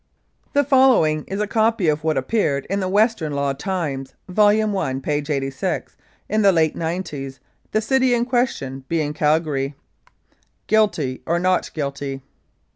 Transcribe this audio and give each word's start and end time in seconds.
The 0.53 0.63
following 0.63 1.25
is 1.27 1.39
a 1.39 1.45
copy 1.45 1.87
of 1.87 2.03
what 2.03 2.17
appeared 2.17 2.65
in 2.71 2.79
the 2.79 2.89
Western 2.89 3.33
Law 3.33 3.53
Times, 3.53 4.15
vol. 4.27 4.47
i, 4.81 4.93
p. 4.97 5.11
86, 5.11 5.95
in 6.27 6.41
the 6.41 6.51
late 6.51 6.75
nineties, 6.75 7.39
the 7.71 7.81
city 7.81 8.15
in 8.15 8.25
question 8.25 8.83
being 8.87 9.13
Calgary: 9.13 9.75
"GUILTY 10.65 11.21
OR 11.27 11.37
NOT 11.37 11.69
GUILTY? 11.75 12.23